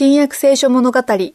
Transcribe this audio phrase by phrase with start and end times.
[0.00, 1.00] 新約聖書物語。
[1.00, 1.32] 今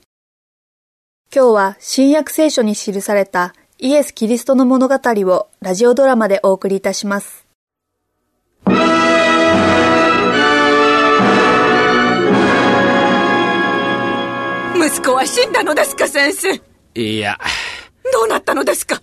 [1.33, 7.45] 日は新約聖書に記されたイエス・キリストの物語をラジオドラマでお送りいたします。
[8.65, 8.79] 息
[15.01, 16.61] 子は死んだのですか、先生。
[16.95, 17.37] いや。
[18.13, 19.01] どうなったのですか？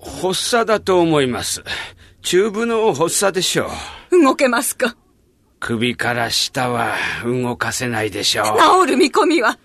[0.00, 1.62] 発作だと思います。
[2.22, 3.68] チューブの発作でしょ
[4.10, 4.22] う。
[4.22, 4.96] 動けますか？
[5.64, 8.46] 首から下は動かせないでしょう。
[8.84, 9.56] 治る見込みは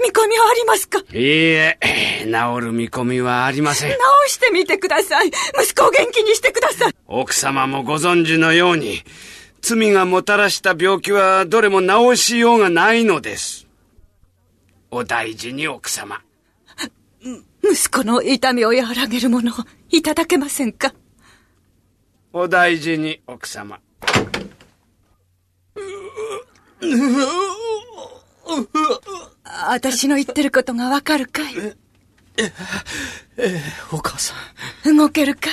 [0.00, 0.98] 見込みはありますか？
[1.12, 1.78] いいえ、
[2.24, 3.90] 治る見込みはありません。
[3.92, 3.96] 治
[4.32, 5.28] してみてください。
[5.28, 6.94] 息子を元気にしてください。
[7.06, 9.04] 奥様もご存知のように、
[9.62, 13.68] 罪がもたらした病気はどれも治しようがないのです。
[14.90, 16.20] お大事に奥様。
[17.62, 19.54] 息子の痛みを和らげるものを
[19.90, 20.92] いただけませんか？
[22.32, 23.78] お大事に奥様。
[29.68, 31.54] 私の言ってることがわかるかい？
[31.56, 31.76] え、
[32.36, 32.52] え、
[33.38, 34.34] え、お母さ
[34.90, 34.96] ん。
[34.96, 35.52] 動けるかい？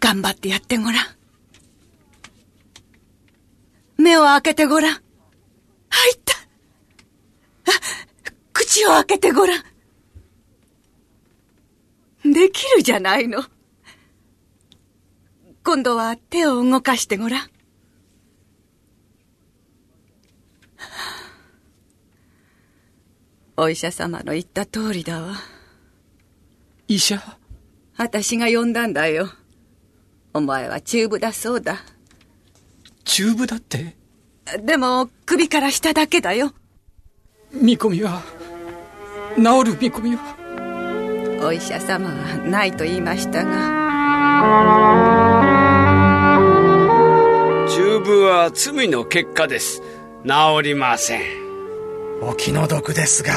[0.00, 1.06] 頑張ってやってごらん。
[3.98, 4.92] 目を開けてごらん。
[4.92, 5.02] 入
[6.16, 6.34] った
[8.52, 9.62] 口を開けてごらん。
[12.32, 13.44] できるじゃないの。
[15.64, 17.50] 今度は手を動かしてごらん。
[23.62, 25.34] お医者様の言った通りだわ。
[26.88, 27.20] 医者？
[27.98, 29.28] 私が呼んだんだよ。
[30.32, 31.76] お前はチューブだそうだ。
[33.04, 33.98] チューブだって？
[34.64, 36.54] でも、首から下だけだよ。
[37.52, 38.22] 見込みは、
[39.36, 41.42] 治る見込みは？
[41.46, 43.50] お医者様はないと言いましたが。
[47.68, 49.82] チューブは罪の結果です。
[50.24, 51.49] 治りません。
[52.22, 53.32] お気の毒ですが、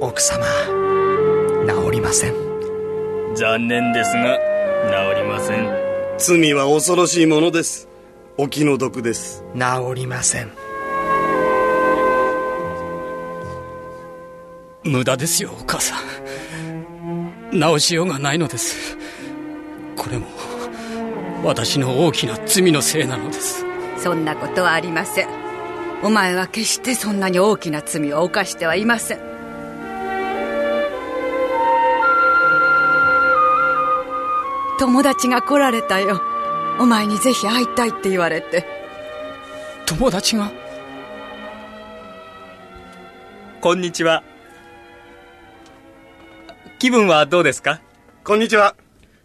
[0.00, 0.42] 奥様、
[1.66, 2.34] 治りません。
[3.34, 4.38] 残念ですが、
[5.14, 5.68] 治りません。
[6.16, 7.86] 罪は恐ろしいものです。
[8.38, 9.44] お気の毒です。
[9.54, 10.50] 治りません。
[14.84, 17.52] 無駄ですよ、お母さん。
[17.52, 18.96] 治しようがないのです。
[19.96, 20.26] これも、
[21.44, 23.66] 私の大きな罪のせいなのです。
[23.98, 25.47] そんなことはありません。
[26.02, 29.20] お前は決してそんなに大きな罪を犯してはいません。
[34.78, 36.20] 友達が来られたよ。
[36.78, 38.64] お前にぜひ会いたいって言われて。
[39.86, 40.52] 友達が？
[43.60, 44.22] こんにちは。
[46.78, 47.80] 気分はどうですか？
[48.22, 48.76] こんにちは。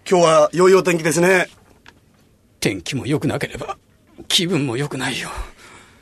[0.09, 1.49] 今日は良いお天気ですね。
[2.59, 3.77] 天気も良くなければ
[4.27, 5.29] 気分も良くないよ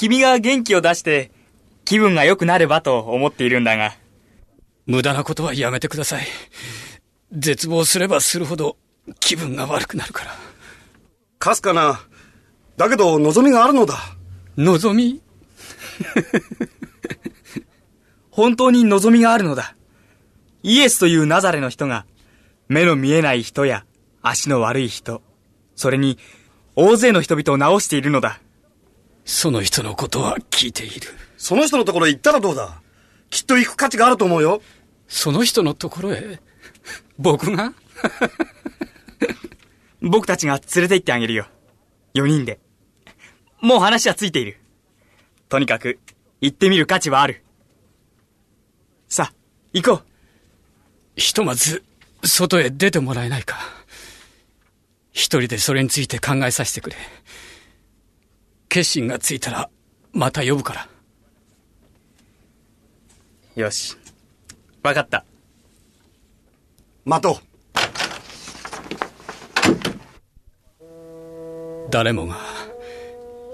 [0.01, 1.29] 君が元気を出して、
[1.85, 3.94] 気分が良くなればと思っているんだが。
[4.88, 6.25] 無駄なことはやめてください。
[7.31, 8.78] 絶望すればするほど
[9.19, 10.31] 気分が悪くなるから。
[11.38, 12.01] かすかな。
[12.78, 14.00] だけど望みがあるのだ。
[14.57, 15.22] 望み？
[18.31, 19.75] 本当に望みがあるのだ。
[20.63, 22.07] イエスというナザレの人が、
[22.69, 23.85] 目の見えない人や
[24.23, 25.22] 足の悪い人、
[25.75, 26.17] それに
[26.75, 28.41] 大勢の人々を治しているのだ。
[29.31, 31.08] その人のことは聞いている。
[31.38, 32.81] その人のところへ行ったらどうだ？
[33.30, 34.62] きっと行く価値があると思うよ。
[35.08, 36.42] その人のところへ？
[37.18, 37.74] 僕が？
[40.03, 41.47] 僕たちが連れて行ってあげるよ。
[42.14, 42.59] 4人で。
[43.62, 44.58] もう話はついている。
[45.47, 45.97] とにかく、
[46.41, 47.41] 行ってみる価値はある。
[49.08, 49.34] さあ、
[49.72, 50.06] 行こう。
[51.16, 51.86] ひとまず、
[52.25, 53.58] 外へ出てもらえないか。
[55.14, 56.97] 一人でそれについて考えさせてくれ。
[58.72, 59.70] 決心がついたら、
[60.14, 60.88] また呼ぶから。
[63.56, 63.98] よし。
[64.82, 65.26] わかった。
[67.04, 67.36] 待とう。
[71.90, 72.38] 誰もが、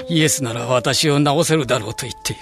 [0.08, 2.42] イエスなら私を治せるだろうと言っている。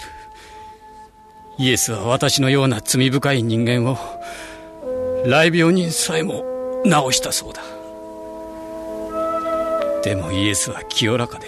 [1.60, 3.98] イエスは私のような罪深い人間を、
[5.24, 6.44] 雷病人さえも
[6.83, 7.62] 治したそうだ。
[10.04, 11.48] でもイエスは清らかで、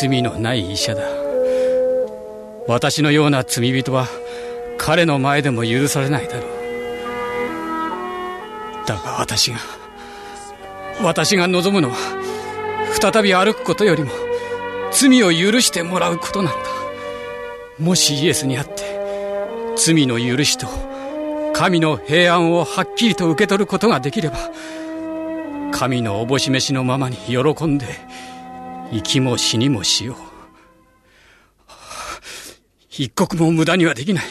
[0.00, 1.02] 罪のない医者だ。
[2.66, 4.06] 私のような罪人は
[4.78, 6.52] 彼の前でも許されないだろう。
[8.86, 9.58] だが私が
[11.02, 11.96] 私が望むのは
[13.00, 14.10] 再び歩くことよりも
[14.92, 16.62] 罪を許してもらうことなのだ。
[17.78, 18.82] もしイエスにあって
[19.76, 20.66] 罪の許しと
[21.52, 24.38] 神の平安をはっきりと受け取ることができれば
[25.72, 27.86] 神のおぼし飯のままに喜んで
[28.92, 30.16] 生きも死にもしよう
[32.90, 34.24] 一刻も無駄にはできない。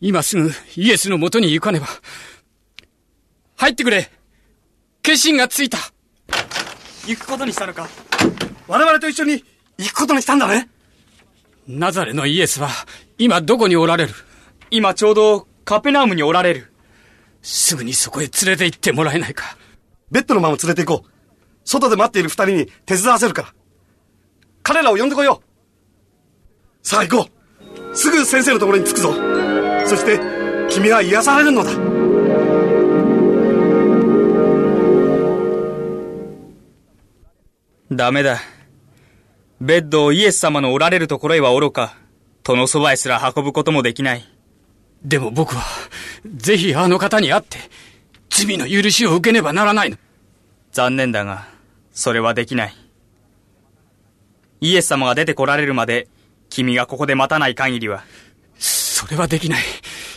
[0.00, 1.86] 今すぐイエスのもとに行かねば。
[3.56, 4.10] 入ってくれ
[5.02, 5.76] 決心がついた
[7.06, 7.86] 行くことにしたのか
[8.66, 9.44] 我々と一緒に
[9.76, 10.70] 行くことにしたんだね
[11.68, 12.70] ナザレのイエスは
[13.18, 14.14] 今どこにおられる
[14.70, 16.72] 今ちょうどカペナウムにおられる。
[17.42, 19.56] すぐにそこへ連れて行ってもらえないか
[20.10, 21.10] ベッドのまま連れて行こう。
[21.64, 23.54] 外で待っている二人に手伝わせるから。
[24.62, 26.86] 彼らを呼んでこよう。
[26.86, 27.28] さあ行こ
[27.92, 27.96] う。
[27.96, 29.12] すぐ先生のところに着くぞ。
[29.86, 30.20] そして、
[30.68, 31.70] 君は癒されるのだ。
[37.92, 38.38] ダメだ。
[39.60, 41.96] ベッドをイエス様のおられるところへは愚か、
[42.44, 44.24] 戸のそばへすら運ぶこともできない。
[45.04, 45.62] でも僕は、
[46.24, 47.58] ぜひあの方に会って、
[48.28, 49.96] 罪の許しを受けねばならないの。
[50.72, 51.48] 残念だが、
[51.92, 52.74] それはできない。
[54.60, 56.08] イエス様が出てこられるまで、
[56.48, 58.04] 君がここで待たない限りは。
[58.58, 59.62] それはできない。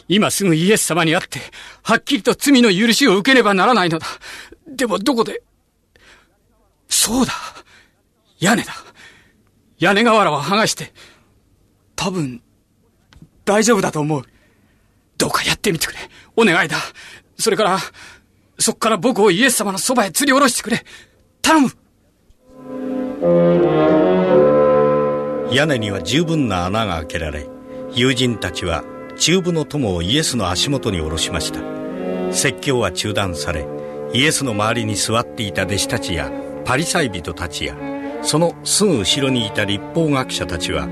[0.09, 1.39] 今すぐイエス様に会って、
[1.81, 4.07] はっきりと罪の許しを受けねばならないのだ。
[4.67, 5.41] でもどこで？
[6.89, 7.33] そうだ
[8.39, 8.73] 屋根だ
[9.79, 10.93] 屋根瓦を剥がして、
[11.95, 12.43] 多分、
[13.45, 14.23] 大丈夫だと思う。
[15.17, 15.99] どうかやってみてくれ。
[16.35, 16.77] お願いだ。
[17.39, 17.79] それから、
[18.59, 20.83] そっから僕をイエス様のそばへ釣り下ろしてくれ。
[21.41, 21.71] 頼む
[25.51, 27.47] 屋根には十分な穴が開けられ、
[27.93, 28.83] 友人たちは
[29.17, 31.59] 中部の友をイエスの足元に下ろしました。
[32.31, 33.67] 説教は中断され、
[34.13, 36.31] イエスの周りに座っていた弟子たちや
[36.65, 37.75] パリサイ人たちや、
[38.23, 40.87] そのすぐ後ろにいた立法学者たちは、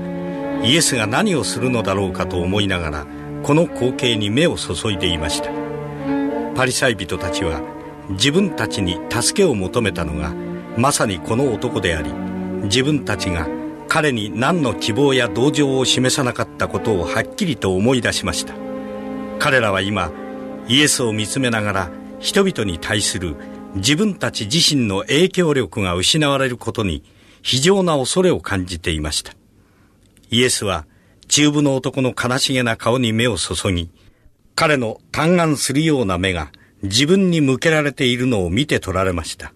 [0.62, 3.06] イエスが何をするのだろうかと思いながら、
[3.42, 5.61] この光景に目を注いでいました
[6.54, 7.62] パリサイ人たちは
[8.10, 10.32] 自分たちに助けを求めたのが
[10.76, 12.12] まさにこの男であり
[12.64, 13.48] 自分たちが
[13.88, 18.54] 彼に何の希望や同情を示さなかったことをはっきりと思い出しました。
[19.38, 20.10] 彼らは今
[20.68, 21.90] イエスを見つめながら
[22.20, 23.36] 人々に対する
[23.74, 27.02] 自分たち自身の影響力が失われることに
[27.42, 29.32] 非常な恐れを感じていました。
[30.30, 30.86] イエスは
[31.28, 33.90] 中部の男の悲しげな顔に目を注ぎ、
[34.54, 36.52] 彼の嘆願するような目が
[36.82, 39.52] 自分に向けられているのを見て取られました。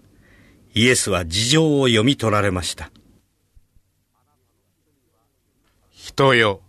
[0.75, 2.91] イエスは事情を読み取られました。
[5.91, 6.61] 人よ、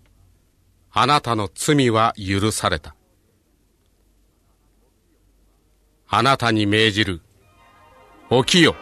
[0.91, 2.95] あなたの罪は許された。
[6.09, 7.21] あなたに命じる。
[8.29, 8.75] 起きよ。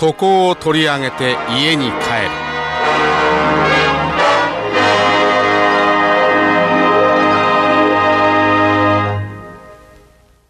[0.00, 2.43] 床を取り上げて家に帰る。